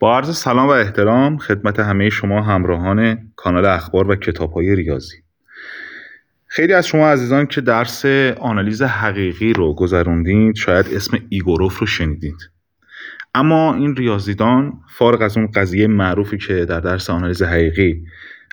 [0.00, 5.16] با عرض سلام و احترام خدمت همه شما همراهان کانال اخبار و کتاب های ریاضی.
[6.46, 8.04] خیلی از شما عزیزان که درس
[8.40, 12.50] آنالیز حقیقی رو گذروندید شاید اسم ایگوروف رو شنیدید.
[13.34, 18.04] اما این ریاضیدان فارغ از اون قضیه معروفی که در درس آنالیز حقیقی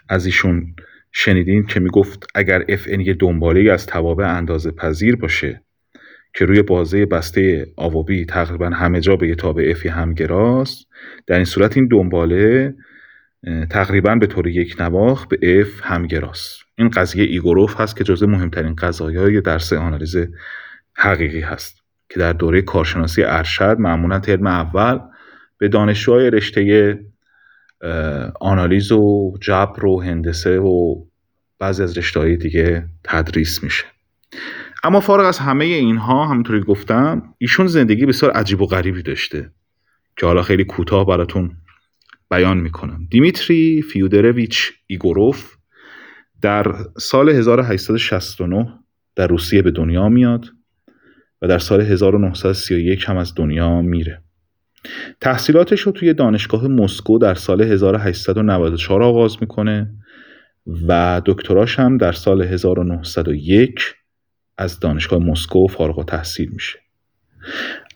[0.09, 0.75] از ایشون
[1.11, 5.64] شنیدین که می‌گفت اگر f یه دنباله از توابع اندازه پذیر باشه
[6.35, 9.89] که روی بازه بسته a و b تقریبا همه جا به یه تابع f ی
[9.89, 10.87] همگراست
[11.27, 12.75] در این صورت این دنباله
[13.69, 19.41] تقریبا به طور یکنواخت به f همگراست این قضیه ایگوروف هست که جزء مهمترین قضایای
[19.41, 20.15] درس آنالیز
[20.93, 24.99] حقیقی هست که در دوره کارشناسی ارشد معمولا ترم اول
[25.57, 26.99] به دانشجوهای رشته
[28.41, 30.95] آنالیز و جبر و هندسه و
[31.59, 33.85] بعضی از رشته دیگه تدریس میشه.
[34.85, 39.51] اما فارغ از همه اینها همونطوری گفتم ایشون زندگی بسیار عجیب و غریبی داشته
[40.17, 41.51] که حالا خیلی کوتاه براتون
[42.31, 43.07] بیان می‌کنم.
[43.11, 45.55] دیمیتری فیودرویچ ایگوروف
[46.41, 48.79] در سال 1869
[49.15, 50.45] در روسیه به دنیا میاد
[51.41, 54.21] و در سال 1931 هم از دنیا میره.
[55.21, 59.89] تحصیلاتش رو توی دانشگاه مسکو در سال 1894 آغاز می‌کنه
[60.87, 63.79] و دکتراش هم در سال 1901
[64.57, 66.79] از دانشگاه مسکو فارغ تحصیل میشه.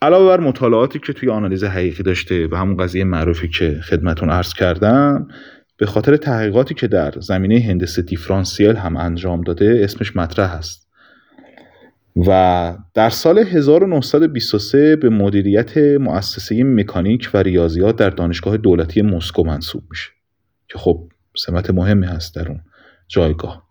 [0.02, 4.54] علاوه بر مطالعاتی که توی آنالیز حقیقی داشته و همون قضیه معروفی که خدمتون عرض
[4.54, 5.28] کردم
[5.78, 10.90] به خاطر تحقیقاتی که در زمینه هندسه دیفرانسیل هم انجام داده اسمش مطرح است.
[12.28, 19.84] و در سال 1923 به مدیریت مؤسسه مکانیک و ریاضیات در دانشگاه دولتی مسکو منصوب
[19.90, 20.10] میشه.
[20.68, 22.62] که خب سمت مهمی هست در اون
[23.08, 23.64] جایگاه.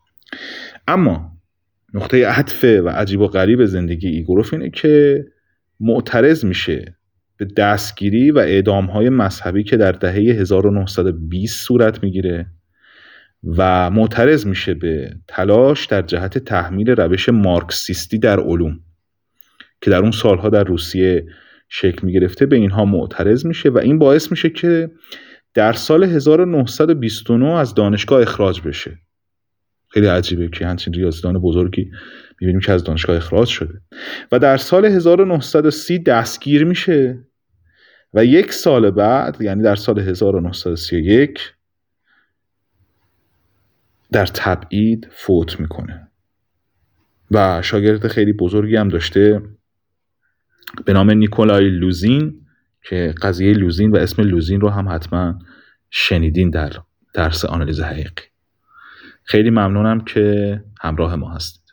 [0.88, 1.37] اما
[1.94, 5.24] نقطه عطف و عجیب و غریب زندگی ایگوروف اینه که
[5.80, 6.98] معترض میشه
[7.36, 12.46] به دستگیری و اعدام های مذهبی که در دهه 1920 صورت می‌گیره
[13.56, 18.80] و معترض میشه به تلاش در جهت تحمیل روش مارکسیستی در علوم
[19.80, 21.26] که در اون سالها در روسیه
[21.68, 24.90] شکل می‌گرفته به اینها معترض میشه و این باعث میشه که
[25.54, 28.98] در سال 1929 از دانشگاه اخراج بشه.
[29.88, 31.90] خیلی عجیبه که همچین ریاضیدان بزرگی
[32.40, 33.80] می‌بینیم که از دانشگاه اخراج شده.
[34.32, 37.18] و در سال 1930 دستگیر میشه
[38.14, 41.54] و یک سال بعد یعنی در سال 1931
[44.12, 46.08] در تبعید فوت می‌کنه.
[47.30, 49.42] و شاگرد خیلی بزرگی هم داشته
[50.84, 52.46] به نام نیکولای لوزین
[52.82, 55.38] که قضیه لوزین و اسم لوزین رو هم حتما
[55.90, 56.72] شنیدین در
[57.14, 58.22] درس آنالیز حقیقی.
[59.28, 61.67] خیلی ممنونم که همراه ما هست